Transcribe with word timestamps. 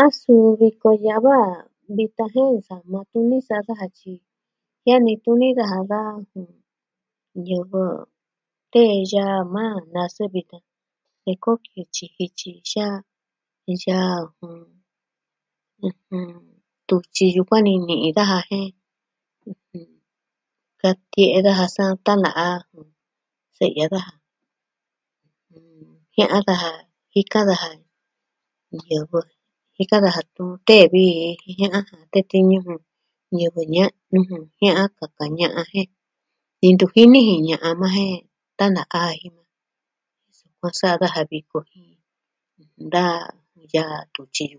A 0.00 0.02
suu 0.20 0.46
viko 0.60 0.88
ya'a 1.04 1.24
va, 1.26 1.38
vitan 1.96 2.28
jen 2.34 2.54
sama 2.68 2.98
tuni 3.10 3.38
sa'a 3.48 3.66
daja 3.68 3.86
tyi 3.98 4.14
jen 4.84 5.00
ni 5.04 5.14
tuni 5.24 5.48
daja 5.58 5.80
daa 5.92 6.14
tun... 6.30 6.50
ñɨvɨ 7.46 7.84
tee 8.72 8.94
yaa 9.12 9.38
maa 9.54 9.76
nasɨ 9.94 10.24
vitan. 10.34 10.64
Teku 11.24 11.50
kityi 11.64 12.06
jityi 12.16 12.50
xa 12.70 12.86
yaa 13.84 14.16
ku. 14.36 14.46
Tutyi 16.88 17.26
yukuan 17.36 17.64
ni 17.66 17.74
ni'i 17.86 18.08
daja 18.16 18.38
jen, 18.48 18.72
katie'e 20.80 21.38
daja 21.46 21.66
sa 21.76 21.84
tana'a, 22.04 22.46
se'ya 23.56 23.86
daja, 23.94 24.14
jia'an 26.14 26.42
daja, 26.48 26.68
jika 27.12 27.40
daja. 27.48 27.70
Ñivɨ 28.82 29.20
jika 29.76 29.96
daja. 30.04 30.20
Tun 30.36 30.50
tee 30.66 30.84
vii 30.92 31.56
ña 31.60 31.68
tee 32.12 32.26
tiñu. 32.30 32.60
Ñivɨ 33.36 33.60
ña'nu 33.74 34.18
ju. 34.28 34.36
Jia'an 34.58 34.88
kaka 34.98 35.24
ña'a 35.38 35.60
jen. 35.72 35.90
Ntu 36.72 36.86
jini 36.94 37.20
ji 37.28 37.34
ña'a 37.48 37.68
ma 37.80 37.88
jen 37.96 38.18
tana'a. 38.58 39.00
Sukuan 40.38 40.72
sa'a 40.80 41.00
daja 41.02 41.22
viko 41.30 41.58
ii. 44.50 44.56